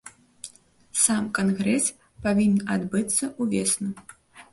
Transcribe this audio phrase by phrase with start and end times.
[1.01, 1.85] Сам кангрэс
[2.23, 3.93] павінен адбыцца ўвесну.